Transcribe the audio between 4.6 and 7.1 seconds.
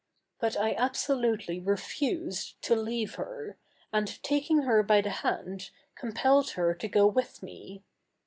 her by the hand, compelled her to go